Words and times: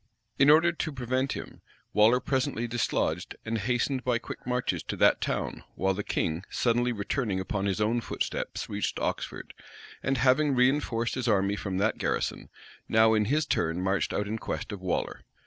In 0.39 0.49
order 0.49 0.71
to 0.71 0.91
prevent 0.91 1.33
him, 1.33 1.61
Waller 1.93 2.19
presently 2.19 2.67
dislodged, 2.67 3.35
and 3.45 3.59
hastened 3.59 4.03
by 4.03 4.17
quick 4.17 4.47
marches 4.47 4.81
to 4.81 4.95
that 4.95 5.21
town 5.21 5.63
while 5.75 5.93
the 5.93 6.03
king, 6.03 6.43
suddenly 6.49 6.91
returning 6.91 7.39
upon 7.39 7.67
his 7.67 7.79
own 7.79 8.01
footsteps 8.01 8.67
reached 8.67 8.97
Oxford; 8.99 9.53
and 10.01 10.17
having 10.17 10.55
reënforced 10.55 11.13
his 11.13 11.27
army 11.27 11.55
from 11.55 11.77
that 11.77 11.99
garrison, 11.99 12.49
now 12.89 13.13
in 13.13 13.25
his 13.25 13.45
turn 13.45 13.79
marched 13.79 14.11
out 14.11 14.27
in 14.27 14.39
quest 14.39 14.71
of 14.71 14.81
Waller. 14.81 15.23